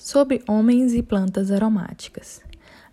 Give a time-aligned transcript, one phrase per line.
[0.00, 2.40] sobre homens e plantas aromáticas.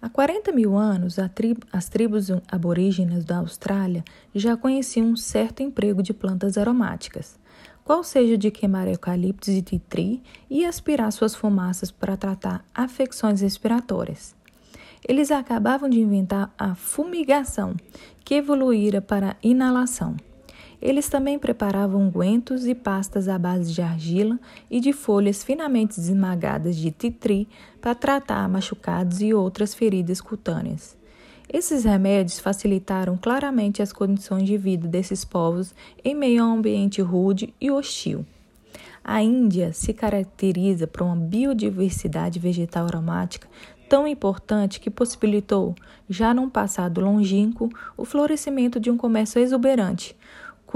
[0.01, 4.03] Há 40 mil anos, tribo, as tribos aborígenas da Austrália
[4.35, 7.39] já conheciam um certo emprego de plantas aromáticas,
[7.85, 14.35] qual seja de queimar eucaliptos e titri e aspirar suas fumaças para tratar afecções respiratórias.
[15.07, 17.73] Eles acabavam de inventar a fumigação,
[18.25, 20.17] que evoluíra para a inalação.
[20.81, 24.39] Eles também preparavam ungüentos e pastas à base de argila
[24.69, 27.47] e de folhas finamente esmagadas de titri
[27.81, 30.95] para tratar machucados e outras feridas cutâneas.
[31.51, 35.73] Esses remédios facilitaram claramente as condições de vida desses povos
[36.03, 38.25] em meio a um ambiente rude e hostil.
[39.01, 43.47] A Índia se caracteriza por uma biodiversidade vegetal aromática
[43.87, 45.73] tão importante que possibilitou,
[46.09, 50.16] já num passado longínquo, o florescimento de um comércio exuberante,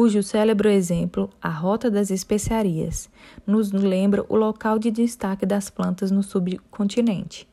[0.02, 3.08] cujo célebre exemplo, a Rota das Especiarias,
[3.46, 7.48] nos lembra o local de destaque das plantas no subcontinente.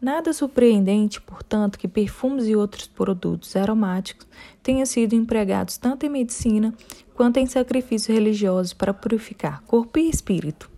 [0.00, 4.26] Nada surpreendente, portanto, que perfumes e outros produtos aromáticos
[4.62, 6.72] tenham sido empregados tanto em medicina
[7.14, 10.72] quanto em sacrifícios religiosos para purificar corpo e espírito.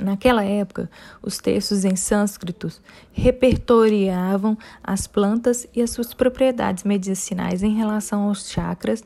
[0.00, 0.90] Naquela época,
[1.22, 2.80] os textos em sânscritos
[3.12, 9.04] repertoriavam as plantas e as suas propriedades medicinais em relação aos chakras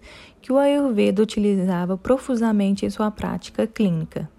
[0.48, 4.30] que o Ayurveda utilizava profusamente em sua prática clínica.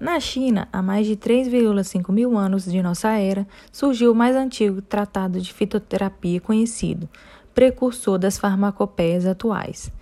[0.00, 4.82] Na China, há mais de 3,5 mil anos de nossa era, surgiu o mais antigo
[4.82, 7.08] tratado de fitoterapia conhecido,
[7.54, 9.92] precursor das farmacopeias atuais.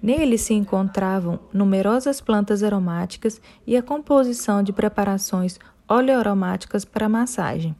[0.00, 5.58] Nele se encontravam numerosas plantas aromáticas e a composição de preparações
[5.88, 7.74] oleoaromáticas para massagem.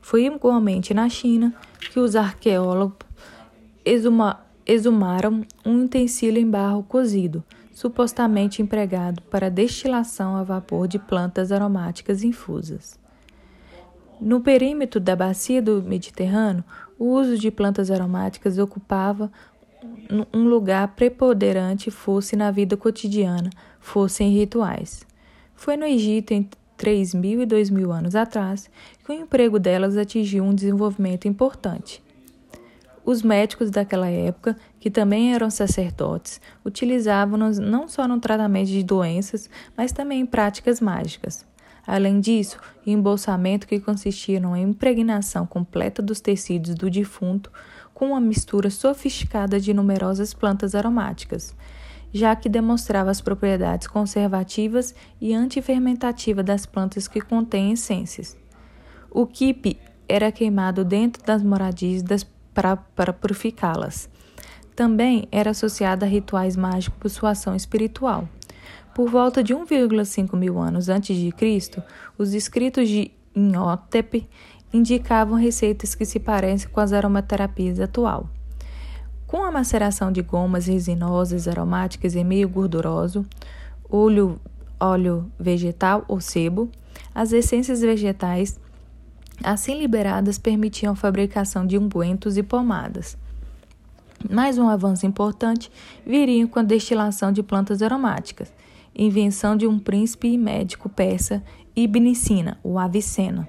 [0.00, 1.54] Foi igualmente na China
[1.92, 3.06] que os arqueólogos
[3.84, 11.52] exuma, exumaram um utensílio em barro cozido, supostamente empregado para destilação a vapor de plantas
[11.52, 12.98] aromáticas infusas.
[14.20, 16.64] No perímetro da bacia do Mediterrâneo,
[16.98, 19.30] o uso de plantas aromáticas ocupava
[20.32, 25.06] um lugar preponderante fosse na vida cotidiana, fosse em rituais.
[25.54, 28.70] Foi no Egito, entre 3 mil e 2 mil anos atrás,
[29.04, 32.02] que o emprego delas atingiu um desenvolvimento importante.
[33.06, 39.48] Os médicos daquela época, que também eram sacerdotes, utilizavam-nos não só no tratamento de doenças,
[39.76, 41.46] mas também em práticas mágicas.
[41.86, 47.52] Além disso, embolsamento que consistia numa impregnação completa dos tecidos do defunto
[47.94, 51.54] com uma mistura sofisticada de numerosas plantas aromáticas,
[52.12, 58.36] já que demonstrava as propriedades conservativas e antifermentativas das plantas que contêm essências.
[59.08, 59.78] O kipe
[60.08, 64.08] era queimado dentro das moradias das, para, purificá-las.
[64.74, 68.26] Também era associado a rituais mágicos por sua ação espiritual.
[68.94, 71.82] Por volta de 1,5 mil anos antes de Cristo,
[72.16, 74.26] os escritos de Inhotep
[74.72, 78.30] indicavam receitas que se parecem com as aromaterapias atual.
[79.26, 83.26] Com a maceração de gomas resinosas aromáticas em meio gorduroso,
[83.90, 84.40] óleo,
[84.80, 86.70] óleo vegetal ou sebo,
[87.14, 88.58] as essências vegetais
[89.42, 93.16] assim liberadas permitiam a fabricação de ungüentos e pomadas.
[94.30, 95.70] Mais um avanço importante
[96.04, 98.52] viria com a destilação de plantas aromáticas,
[98.94, 101.42] invenção de um príncipe e médico persa
[101.74, 103.48] Ibn Sina, o Avicena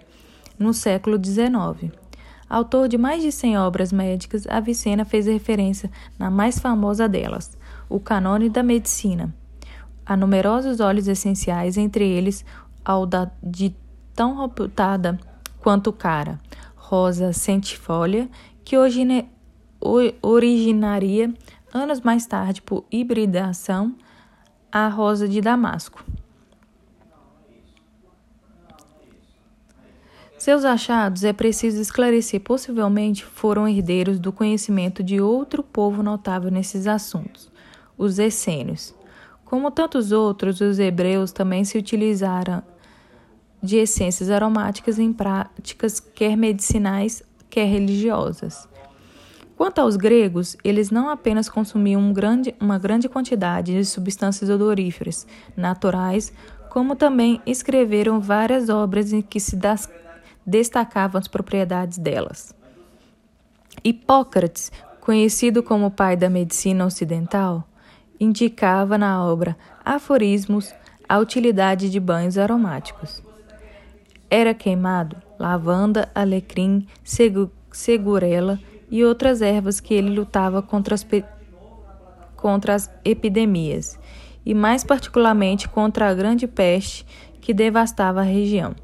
[0.57, 1.93] no século XIX.
[2.49, 7.57] Autor de mais de 100 obras médicas, Avicena fez referência na mais famosa delas,
[7.89, 9.33] o Canone da Medicina.
[10.05, 12.45] Há numerosos óleos essenciais, entre eles
[12.83, 13.75] ao da, de
[14.15, 15.19] tão reputada
[15.59, 16.39] quanto cara,
[16.75, 18.29] rosa centifolia,
[18.63, 19.29] que origine,
[20.21, 21.33] originaria
[21.73, 23.95] anos mais tarde por hibridação
[24.71, 26.03] a rosa de Damasco.
[30.37, 36.85] Seus achados, é preciso esclarecer, possivelmente foram herdeiros do conhecimento de outro povo notável nesses
[36.85, 37.51] assuntos,
[37.97, 38.93] os essênios.
[39.43, 42.63] Como tantos outros, os hebreus também se utilizaram
[43.61, 48.67] de essências aromáticas em práticas quer medicinais, quer religiosas.
[49.55, 55.25] Quanto aos gregos, eles não apenas consumiam um grande, uma grande quantidade de substâncias odoríferas
[55.55, 56.31] naturais,
[56.69, 59.89] como também escreveram várias obras em que se das
[60.45, 62.55] destacavam as propriedades delas.
[63.83, 64.71] Hipócrates,
[65.01, 67.67] conhecido como pai da medicina ocidental,
[68.19, 70.73] indicava na obra Aforismos
[71.09, 73.26] a utilidade de banhos aromáticos.
[74.29, 76.87] Era queimado lavanda, alecrim,
[77.71, 78.59] segurela
[78.89, 81.05] e outras ervas que ele lutava contra as,
[82.35, 83.99] contra as epidemias,
[84.45, 87.05] e mais particularmente contra a grande peste
[87.41, 88.75] que devastava a região.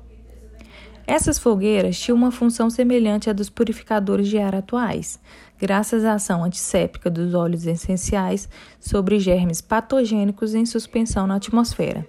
[1.06, 5.20] Essas fogueiras tinham uma função semelhante à dos purificadores de ar atuais,
[5.60, 8.48] graças à ação antisséptica dos óleos essenciais
[8.80, 12.08] sobre germes patogênicos em suspensão na atmosfera.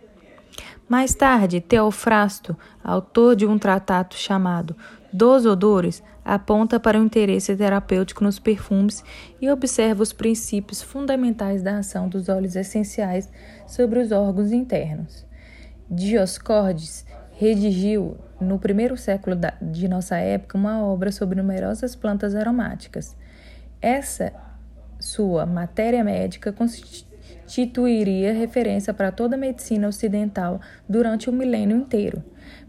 [0.88, 4.76] Mais tarde, Teofrasto, autor de um tratado chamado
[5.10, 9.02] Dos Odores, aponta para o interesse terapêutico nos perfumes
[9.40, 13.30] e observa os princípios fundamentais da ação dos óleos essenciais
[13.66, 15.24] sobre os órgãos internos.
[15.90, 23.16] Dioscordes redigiu, no primeiro século de nossa época, uma obra sobre numerosas plantas aromáticas.
[23.80, 24.32] Essa
[25.00, 26.52] sua matéria médica
[27.44, 32.24] constituiria referência para toda a medicina ocidental durante o milênio inteiro.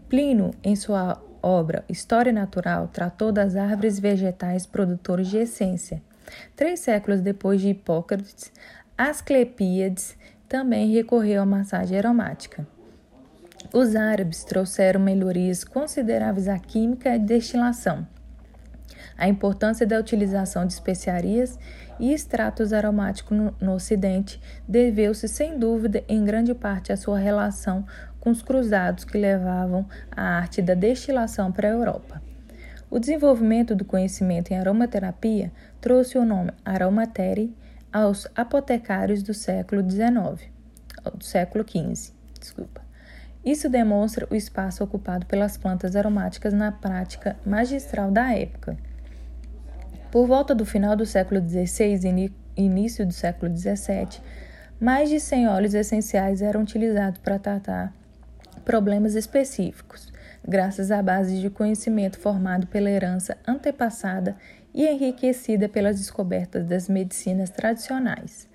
[0.08, 6.02] Plínio, em sua obra História Natural, tratou das árvores vegetais produtoras de essência.
[6.54, 8.52] Três séculos depois de Hipócrates,
[8.96, 10.16] Asclepíades
[10.48, 12.66] também recorreu à massagem aromática.
[13.72, 18.06] Os árabes trouxeram melhorias consideráveis à química e destilação.
[19.18, 21.58] A importância da utilização de especiarias
[21.98, 27.84] e extratos aromáticos no, no Ocidente deveu-se, sem dúvida, em grande parte à sua relação
[28.20, 32.20] com os cruzados que levavam a arte da destilação para a Europa.
[32.90, 37.54] O desenvolvimento do conhecimento em aromaterapia trouxe o nome aromatere
[37.92, 40.48] aos apotecários do século XIX,
[41.14, 42.12] do século XV.
[42.38, 42.80] Desculpa.
[43.44, 48.76] Isso demonstra o espaço ocupado pelas plantas aromáticas na prática magistral da época.
[50.10, 54.20] Por volta do final do século XVI e início do século XVII,
[54.80, 57.92] mais de 100 óleos essenciais eram utilizados para tratar
[58.64, 60.12] problemas específicos,
[60.46, 64.36] graças à base de conhecimento formado pela herança antepassada
[64.72, 68.48] e enriquecida pelas descobertas das medicinas tradicionais.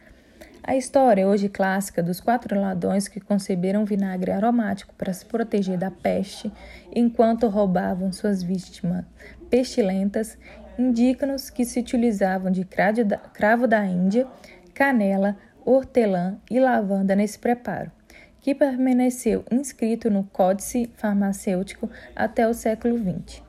[0.63, 5.89] A história, hoje clássica, dos quatro ladrões que conceberam vinagre aromático para se proteger da
[5.89, 6.51] peste
[6.93, 9.03] enquanto roubavam suas vítimas
[9.49, 10.37] pestilentas,
[10.81, 14.27] indica-nos que se utilizavam de cravo da Índia,
[14.73, 17.91] canela, hortelã e lavanda nesse preparo,
[18.39, 23.43] que permaneceu inscrito no Códice Farmacêutico até o século XX.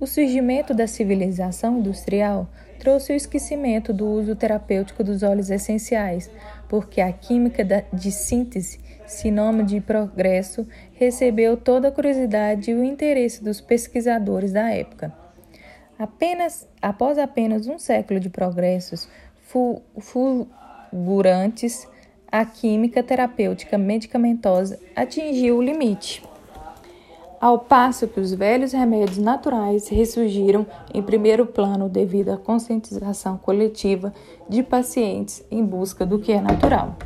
[0.00, 6.30] O surgimento da civilização industrial trouxe o esquecimento do uso terapêutico dos óleos essenciais,
[6.68, 13.42] porque a química de síntese, sinônimo de progresso, recebeu toda a curiosidade e o interesse
[13.42, 15.23] dos pesquisadores da época.
[15.98, 19.08] Apenas, após apenas um século de progressos
[19.98, 21.86] fulgurantes,
[22.30, 26.22] a química terapêutica medicamentosa atingiu o limite
[27.44, 34.14] ao passo que os velhos remédios naturais ressurgiram em primeiro plano devido à conscientização coletiva
[34.48, 36.96] de pacientes em busca do que é natural.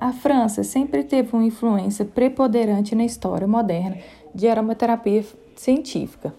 [0.00, 3.98] A França sempre teve uma influência preponderante na história moderna
[4.34, 5.24] de aromaterapia
[5.54, 6.34] científica.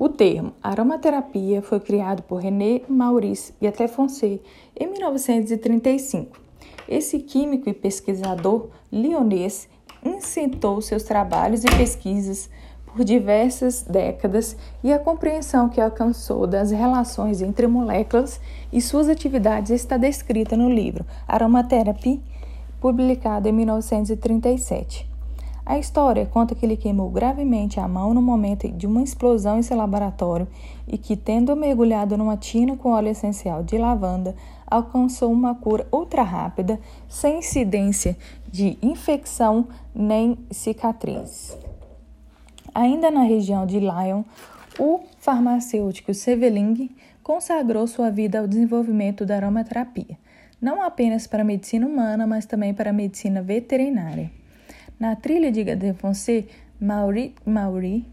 [0.00, 4.38] O termo aromaterapia foi criado por René Maurice Gattefossé
[4.78, 6.38] em 1935.
[6.88, 9.68] Esse químico e pesquisador lionês
[10.04, 12.48] incitou seus trabalhos e pesquisas
[12.86, 18.40] por diversas décadas e a compreensão que alcançou das relações entre moléculas
[18.72, 22.22] e suas atividades está descrita no livro Aromatherapy,
[22.80, 25.17] publicado em 1937.
[25.68, 29.62] A história conta que ele queimou gravemente a mão no momento de uma explosão em
[29.62, 30.48] seu laboratório
[30.86, 34.34] e que, tendo mergulhado numa tina com óleo essencial de lavanda,
[34.66, 38.16] alcançou uma cura ultra rápida, sem incidência
[38.50, 41.54] de infecção nem cicatriz.
[42.74, 44.22] Ainda na região de Lyon,
[44.78, 46.88] o farmacêutico Seveling
[47.22, 50.16] consagrou sua vida ao desenvolvimento da aromaterapia,
[50.62, 54.37] não apenas para a medicina humana, mas também para a medicina veterinária.
[54.98, 55.64] Na trilha de
[56.80, 58.04] Maury, Maury,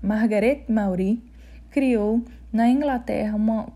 [0.00, 1.20] Margaret Maury
[1.72, 3.66] criou na Inglaterra uma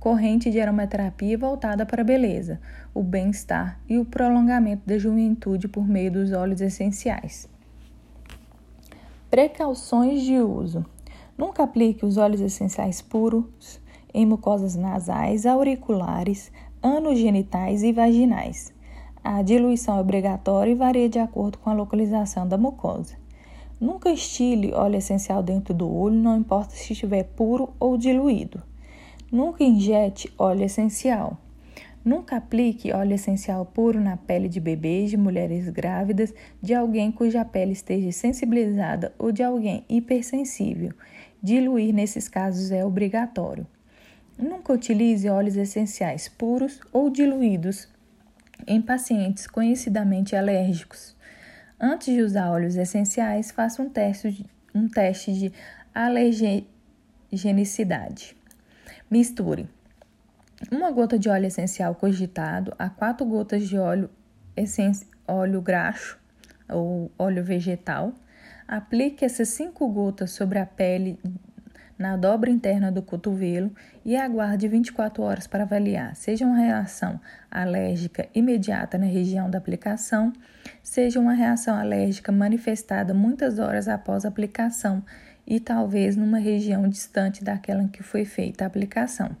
[0.00, 2.60] corrente de aromaterapia voltada para a beleza,
[2.92, 7.48] o bem-estar e o prolongamento da juventude por meio dos óleos essenciais.
[9.30, 10.84] Precauções de uso:
[11.36, 13.80] nunca aplique os óleos essenciais puros
[14.12, 16.50] em mucosas nasais, auriculares,
[16.82, 18.76] anos genitais e vaginais.
[19.22, 23.16] A diluição é obrigatória e varia de acordo com a localização da mucosa.
[23.80, 28.62] Nunca estile óleo essencial dentro do olho, não importa se estiver puro ou diluído.
[29.30, 31.36] Nunca injete óleo essencial.
[32.04, 36.32] Nunca aplique óleo essencial puro na pele de bebês, de mulheres grávidas,
[36.62, 40.92] de alguém cuja pele esteja sensibilizada ou de alguém hipersensível.
[41.42, 43.66] Diluir nesses casos é obrigatório.
[44.38, 47.88] Nunca utilize óleos essenciais puros ou diluídos
[48.66, 51.16] em pacientes conhecidamente alérgicos.
[51.80, 55.50] Antes de usar óleos essenciais, faça um teste, um teste de
[55.94, 58.36] alergenicidade.
[59.10, 59.66] Misture
[60.70, 64.10] uma gota de óleo essencial cogitado a quatro gotas de óleo,
[65.26, 66.18] óleo graxo
[66.68, 68.12] ou óleo vegetal.
[68.66, 71.16] Aplique essas cinco gotas sobre a pele
[71.98, 73.72] na dobra interna do cotovelo
[74.04, 80.32] e aguarde 24 horas para avaliar, seja uma reação alérgica imediata na região da aplicação,
[80.82, 85.02] seja uma reação alérgica manifestada muitas horas após a aplicação
[85.46, 89.36] e talvez numa região distante daquela em que foi feita a aplicação.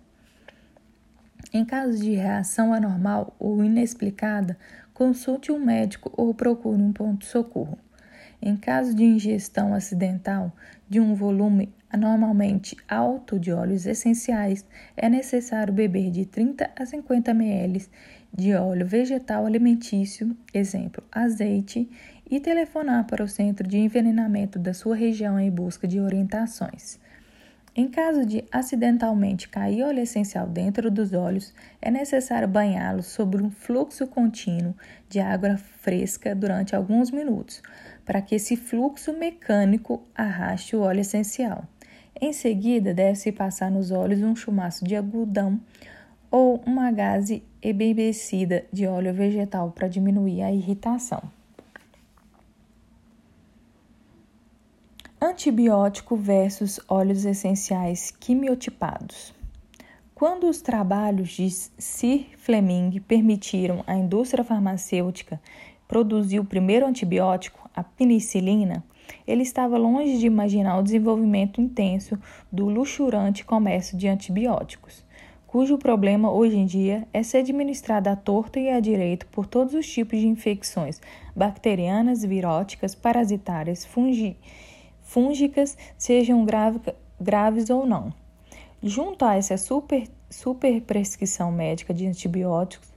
[1.52, 4.58] Em caso de reação anormal ou inexplicada,
[4.92, 7.78] consulte um médico ou procure um ponto de socorro.
[8.40, 10.52] Em caso de ingestão acidental
[10.88, 14.64] de um volume anormalmente alto de óleos essenciais,
[14.96, 17.86] é necessário beber de 30 a 50 ml
[18.32, 21.88] de óleo vegetal alimentício, exemplo, azeite,
[22.30, 26.98] e telefonar para o centro de envenenamento da sua região em busca de orientações.
[27.74, 33.50] Em caso de acidentalmente cair óleo essencial dentro dos olhos, é necessário banhá-los sobre um
[33.50, 34.74] fluxo contínuo
[35.08, 37.62] de água fresca durante alguns minutos,
[38.04, 41.64] para que esse fluxo mecânico arraste o óleo essencial.
[42.20, 45.60] Em seguida, deve-se passar nos olhos um chumaço de algodão
[46.30, 51.22] ou uma gaze embebecida de óleo vegetal para diminuir a irritação.
[55.20, 59.34] Antibiótico versus óleos essenciais quimiotipados.
[60.14, 65.40] Quando os trabalhos de Sir Fleming permitiram à indústria farmacêutica
[65.88, 68.84] produzir o primeiro antibiótico, a penicilina,
[69.26, 72.18] ele estava longe de imaginar o desenvolvimento intenso
[72.52, 75.02] do luxurante comércio de antibióticos,
[75.46, 79.72] cujo problema hoje em dia é ser administrado à torta e à direito por todos
[79.72, 81.00] os tipos de infecções
[81.34, 84.36] bacterianas, viróticas, parasitárias, fungi,
[85.00, 86.80] fúngicas, sejam grave,
[87.18, 88.12] graves ou não.
[88.82, 92.87] Junto a essa super, super prescrição médica de antibióticos,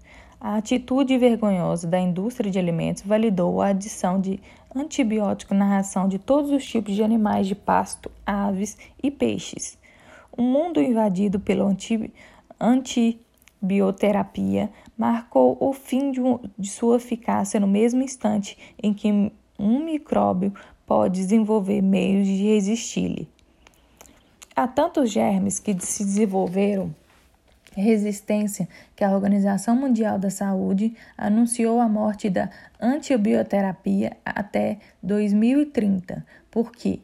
[0.41, 4.39] a atitude vergonhosa da indústria de alimentos validou a adição de
[4.75, 9.77] antibiótico na ração de todos os tipos de animais de pasto, aves e peixes.
[10.35, 12.11] O mundo invadido pela anti,
[12.59, 16.19] antibioterapia marcou o fim de,
[16.57, 20.51] de sua eficácia no mesmo instante em que um micróbio
[20.87, 23.29] pode desenvolver meios de resistir-lhe.
[24.55, 26.95] Há tantos germes que se desenvolveram
[27.71, 32.49] resistência que a Organização Mundial da Saúde anunciou a morte da
[32.79, 36.99] antibioterapia até 2030, porque,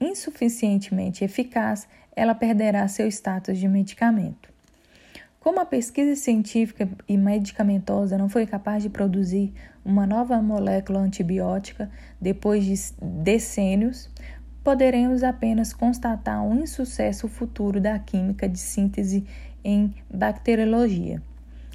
[0.00, 4.56] insuficientemente eficaz, ela perderá seu status de medicamento.
[5.38, 9.52] Como a pesquisa científica e medicamentosa não foi capaz de produzir
[9.84, 11.88] uma nova molécula antibiótica
[12.20, 14.10] depois de decênios,
[14.64, 19.24] poderemos apenas constatar um insucesso futuro da química de síntese
[19.66, 21.20] em bacteriologia.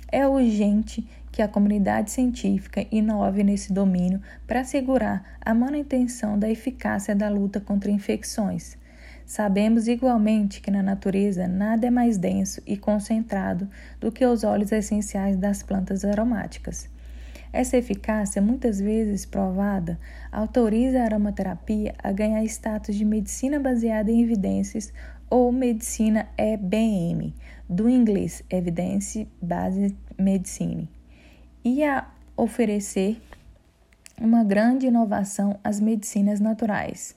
[0.09, 7.13] É urgente que a comunidade científica inove nesse domínio para assegurar a manutenção da eficácia
[7.13, 8.77] da luta contra infecções.
[9.25, 13.67] Sabemos igualmente que na natureza nada é mais denso e concentrado
[13.99, 16.89] do que os óleos essenciais das plantas aromáticas.
[17.51, 19.99] Essa eficácia, muitas vezes provada,
[20.31, 24.93] autoriza a aromaterapia a ganhar status de medicina baseada em evidências
[25.29, 27.33] ou medicina EBM,
[27.71, 30.89] do inglês Evidence Based Medicine,
[31.63, 33.21] e a oferecer
[34.19, 37.15] uma grande inovação às medicinas naturais.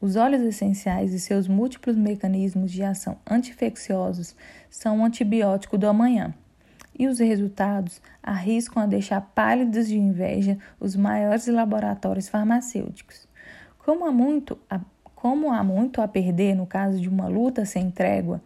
[0.00, 4.36] Os óleos essenciais e seus múltiplos mecanismos de ação anti-infecciosos
[4.70, 6.32] são um antibiótico do amanhã,
[6.96, 13.26] e os resultados arriscam a deixar pálidos de inveja os maiores laboratórios farmacêuticos.
[13.84, 14.80] Como há muito a
[15.16, 18.42] como há muito a perder no caso de uma luta sem trégua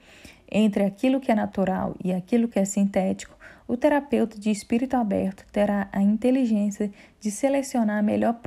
[0.51, 3.37] entre aquilo que é natural e aquilo que é sintético,
[3.69, 8.39] o terapeuta de espírito aberto terá a inteligência de selecionar a melhor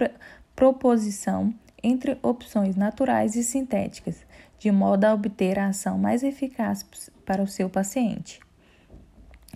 [0.56, 4.26] proposição entre opções naturais e sintéticas,
[4.58, 6.86] de modo a obter a ação mais eficaz
[7.26, 8.40] para o seu paciente.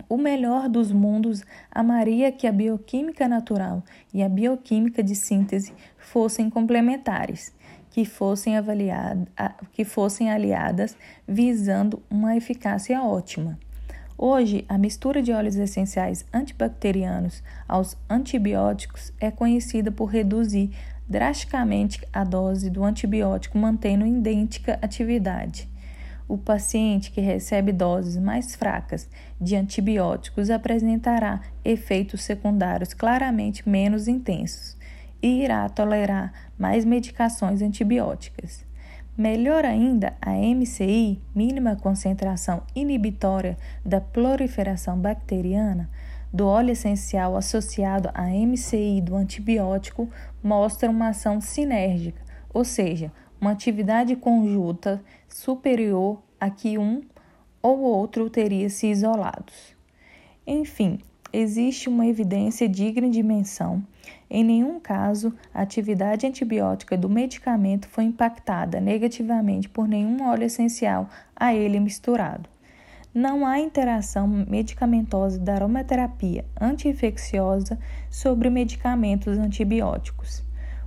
[0.08, 3.82] O melhor dos mundos amaria que a bioquímica natural
[4.12, 7.54] e a bioquímica de síntese fossem complementares
[7.94, 8.54] que fossem,
[9.70, 10.96] que fossem aliadas
[11.28, 13.56] visando uma eficácia ótima.
[14.18, 20.72] Hoje, a mistura de óleos essenciais antibacterianos aos antibióticos é conhecida por reduzir
[21.08, 25.68] drasticamente a dose do antibiótico, mantendo idêntica atividade.
[26.26, 29.08] O paciente que recebe doses mais fracas
[29.40, 34.76] de antibióticos apresentará efeitos secundários claramente menos intensos
[35.24, 38.62] e irá tolerar mais medicações antibióticas.
[39.16, 45.88] Melhor ainda, a MCI, mínima concentração inibitória da proliferação bacteriana,
[46.30, 50.10] do óleo essencial associado à MCI do antibiótico,
[50.42, 52.20] mostra uma ação sinérgica,
[52.52, 57.00] ou seja, uma atividade conjunta superior a que um
[57.62, 59.74] ou outro teria se isolados.
[60.46, 60.98] Enfim,
[61.32, 63.82] existe uma evidência digna de menção.
[64.36, 71.08] Em nenhum caso, a atividade antibiótica do medicamento foi impactada negativamente por nenhum óleo essencial
[71.36, 72.50] a ele misturado.
[73.14, 77.78] Não há interação medicamentosa da aromaterapia anti-infecciosa
[78.10, 80.42] sobre medicamentos antibióticos.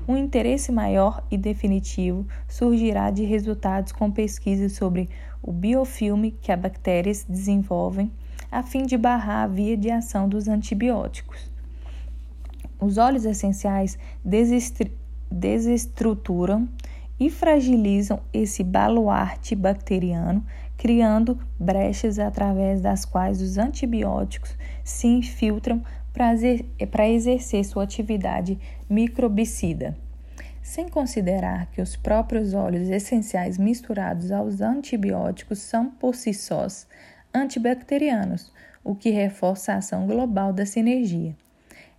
[0.06, 5.08] Um interesse maior e definitivo surgirá de resultados com pesquisas sobre
[5.42, 8.12] o biofilme que as bactérias desenvolvem
[8.52, 11.56] a fim de barrar a via de ação dos antibióticos.
[12.80, 13.98] Os óleos essenciais
[15.32, 16.70] desestruturam
[17.20, 20.46] e fragilizam esse baluarte bacteriano,
[20.78, 29.98] criando brechas através das quais os antibióticos se infiltram para exercer sua atividade microbicida.
[30.62, 36.88] Sem considerar que os próprios óleos essenciais misturados aos antibióticos são por si sós
[37.34, 38.52] antibacterianos,
[38.84, 41.36] o que reforça a ação global da sinergia.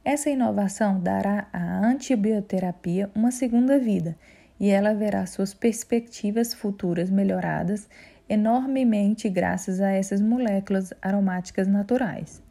[0.09, 4.17] Essa inovação dará à antibioterapia uma segunda vida
[4.59, 7.87] e ela verá suas perspectivas futuras melhoradas
[8.27, 12.43] enormemente graças a essas moléculas aromáticas naturais.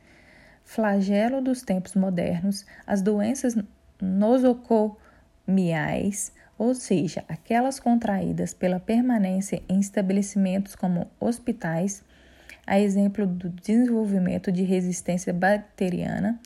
[0.64, 3.58] Flagelo dos tempos modernos, as doenças
[4.00, 12.04] nosocomiais, ou seja, aquelas contraídas pela permanência em estabelecimentos como hospitais,
[12.68, 16.40] a exemplo do desenvolvimento de resistência bacteriana,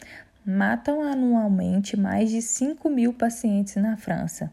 [0.46, 4.52] matam anualmente mais de 5 mil pacientes na França.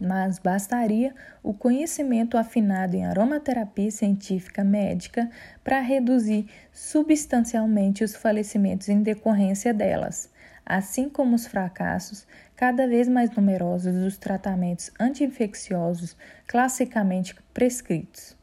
[0.00, 5.28] Mas bastaria o conhecimento afinado em aromaterapia científica médica
[5.62, 10.30] para reduzir substancialmente os falecimentos em decorrência delas,
[10.64, 18.39] assim como os fracassos cada vez mais numerosos dos tratamentos anti-infecciosos classicamente prescritos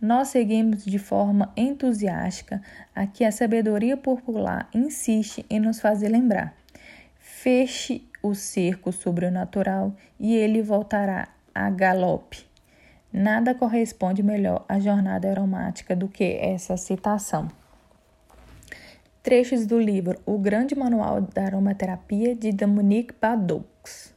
[0.00, 2.60] nós seguimos de forma entusiástica
[2.94, 6.54] a que a sabedoria popular insiste em nos fazer lembrar.
[7.18, 12.46] Feche o cerco sobrenatural e ele voltará a galope.
[13.12, 17.48] Nada corresponde melhor à jornada aromática do que essa citação.
[19.22, 24.13] Trechos do livro O Grande Manual da Aromaterapia de Dominique Badoux.